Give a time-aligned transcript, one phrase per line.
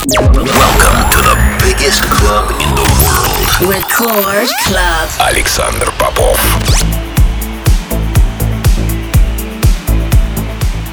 [0.00, 3.70] Welcome to the biggest club in the world.
[3.70, 5.10] Record Club.
[5.20, 6.89] Александр Попов.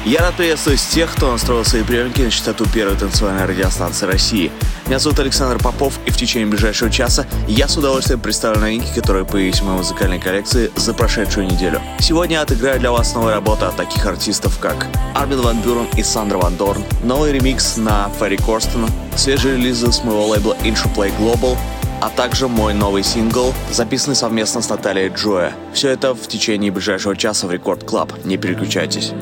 [0.09, 4.51] Я рад приветствовать тех, кто настроил свои приемники на частоту первой танцевальной радиостанции России.
[4.87, 9.23] Меня зовут Александр Попов, и в течение ближайшего часа я с удовольствием представлю новинки, которые
[9.23, 11.79] появились в моей музыкальной коллекции за прошедшую неделю.
[11.99, 16.01] Сегодня я отыграю для вас новые работы от таких артистов, как Армин Ван Бюрен и
[16.01, 21.55] Сандер Ван Дорн, новый ремикс на Ферри Корстона, свежие релизы с моего лейбла Play Global,
[22.01, 25.53] а также мой новый сингл, записанный совместно с Натальей Джоя.
[25.71, 28.11] Все это в течение ближайшего часа в Record Club.
[28.25, 29.13] Не переключайтесь.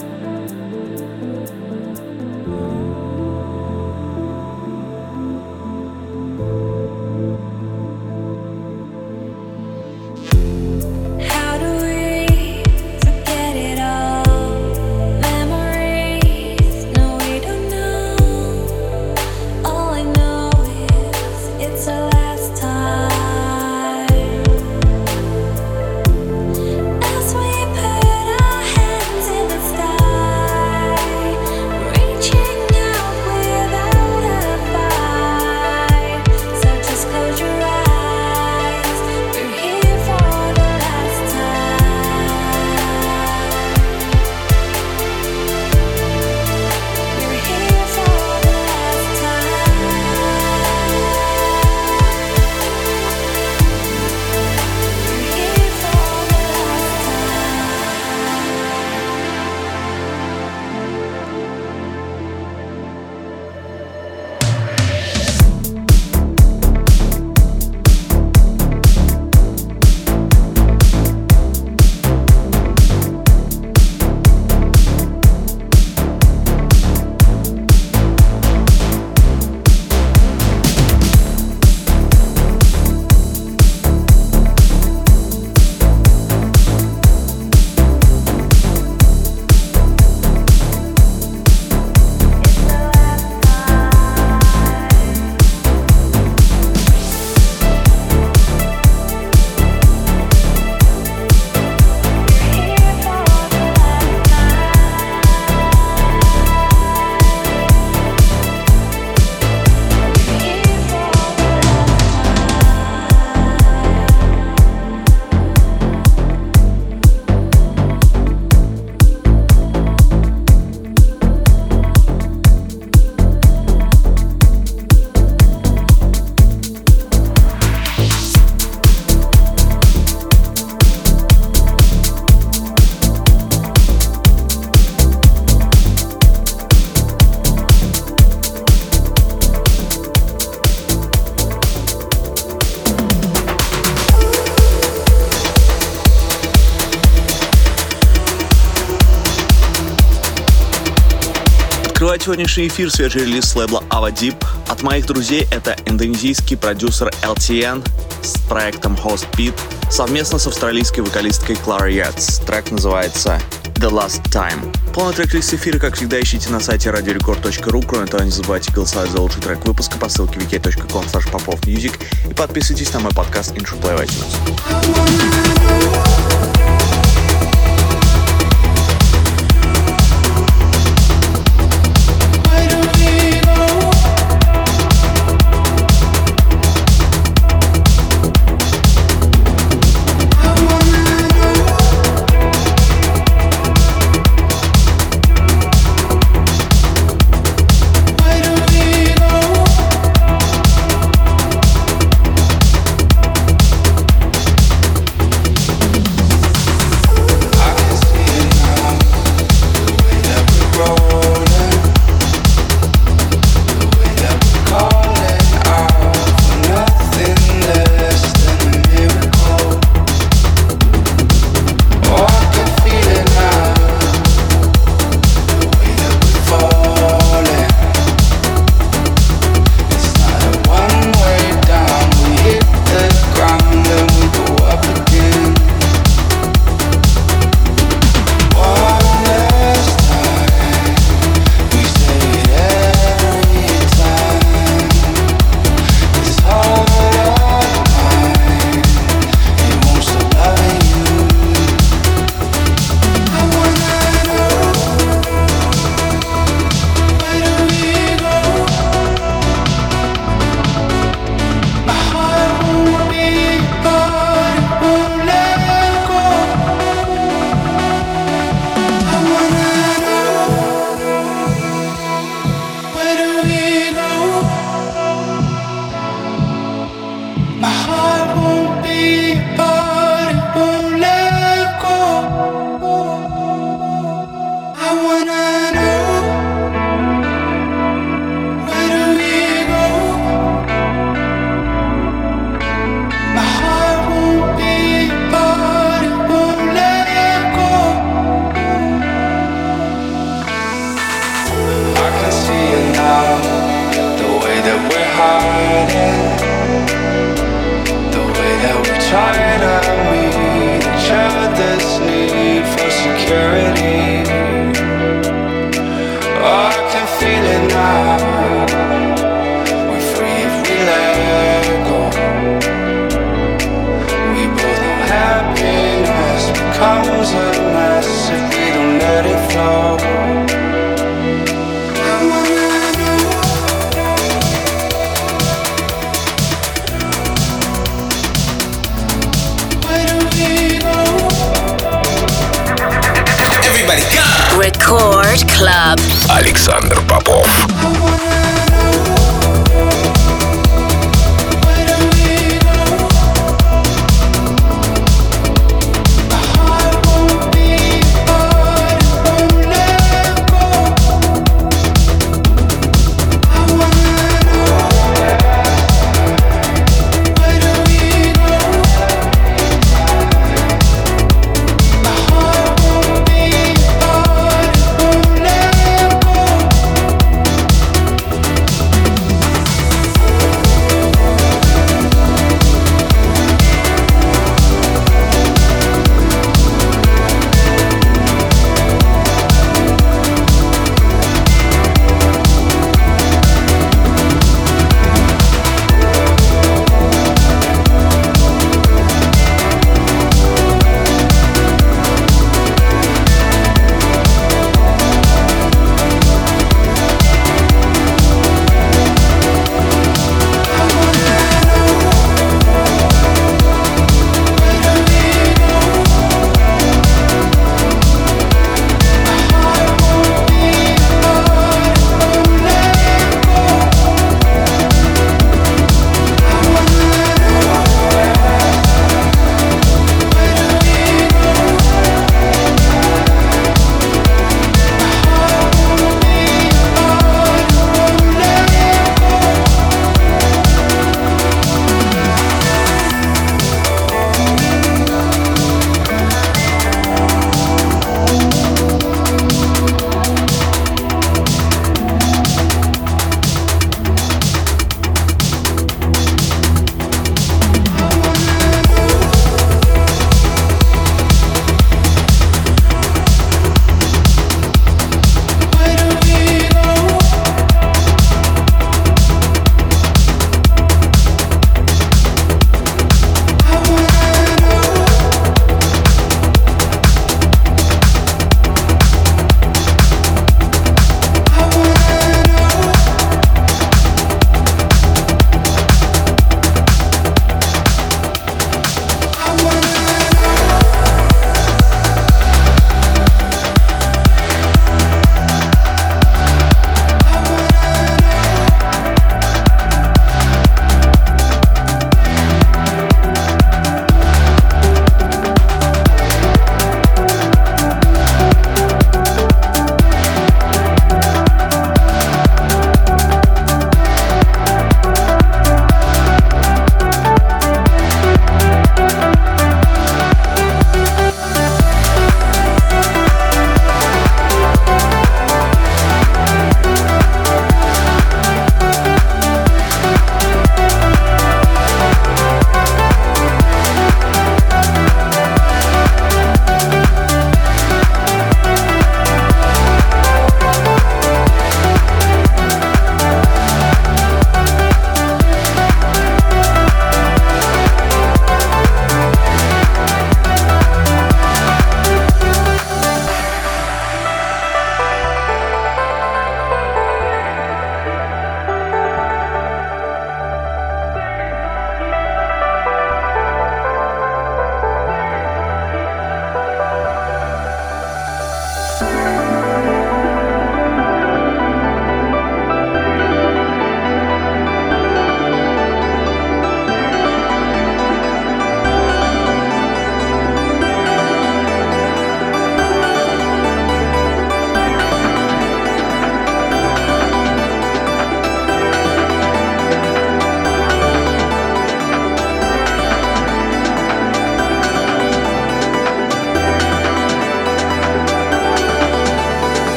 [152.27, 154.35] Сегодняшний эфир свежий релиз лейбла Ava Deep.
[154.67, 157.87] От моих друзей это индонезийский продюсер LTN
[158.21, 159.53] с проектом Host Beat
[159.89, 162.45] совместно с австралийской вокалисткой Клара Yates.
[162.45, 163.39] Трек называется
[163.75, 164.75] The Last Time.
[164.93, 167.85] Полный трек-лист эфира, как всегда, ищите на сайте radiorecord.ru.
[167.87, 171.93] Кроме того, не забывайте голосовать за лучший трек выпуска по ссылке wiki.com popofmusic
[172.29, 174.35] и подписывайтесь на мой подкаст Intro Play iTunes.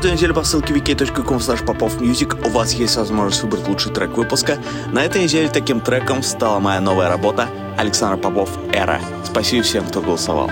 [0.00, 4.56] Каждую неделю по ссылке wiki.com popofmusic у вас есть возможность выбрать лучший трек выпуска.
[4.92, 8.98] На этой неделе таким треком стала моя новая работа Александр Попов «Эра».
[9.26, 10.50] Спасибо всем, кто голосовал.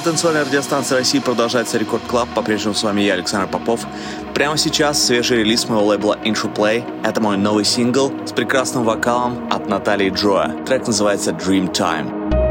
[0.00, 2.28] Танцевальной радиостанции России продолжается Record Club.
[2.34, 3.86] По-прежнему с вами я, Александр Попов.
[4.34, 6.82] Прямо сейчас свежий релиз моего лейбла Intro Play.
[7.04, 10.56] Это мой новый сингл с прекрасным вокалом от Натальи Джоя.
[10.64, 12.41] Трек называется Dream Time.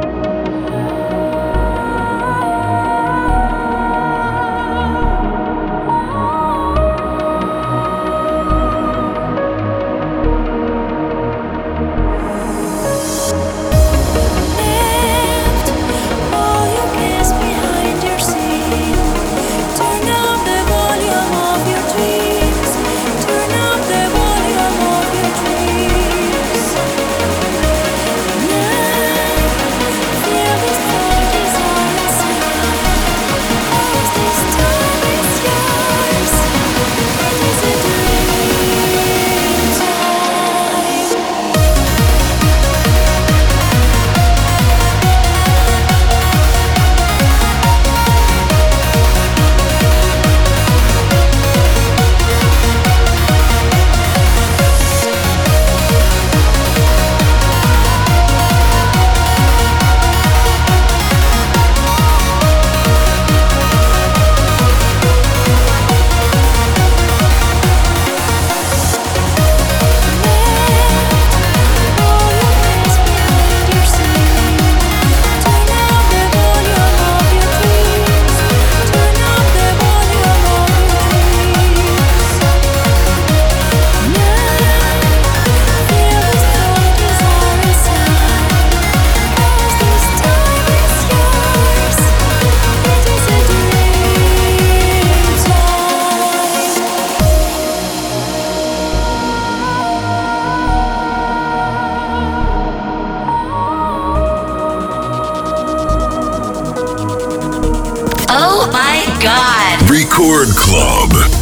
[110.12, 111.41] Record Club.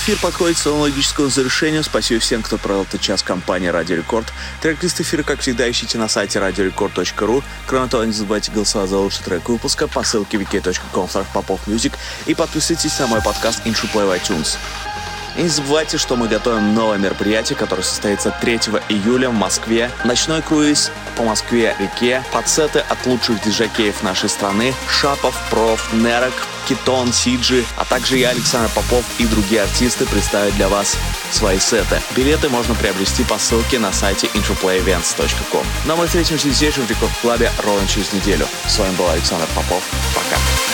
[0.00, 1.84] Эфир подходит к своему логическому завершению.
[1.84, 4.32] Спасибо всем, кто провел этот час компании Радио Рекорд.
[4.62, 7.42] Трек-лист эфира, как всегда, ищите на сайте radiorecord.ru.
[7.66, 11.92] Кроме того, не забывайте голосовать за лучший трек выпуска по ссылке wiki.com popofmusic
[12.26, 14.56] и подписывайтесь на мой подкаст InShoePlay в iTunes.
[15.36, 19.90] И не забывайте, что мы готовим новое мероприятие, которое состоится 3 июля в Москве.
[20.04, 26.34] Ночной круиз по Москве-реке, подсеты от лучших диджакеев нашей страны, Шапов, Проф, Нерок,
[26.68, 30.96] Китон, Сиджи, а также я, Александр Попов и другие артисты представят для вас
[31.32, 32.00] свои сеты.
[32.16, 35.64] Билеты можно приобрести по ссылке на сайте introplayevents.com.
[35.86, 38.46] Но мы встретимся здесь же в Рекорд Клабе ровно через неделю.
[38.66, 39.82] С вами был Александр Попов.
[40.14, 40.69] Пока.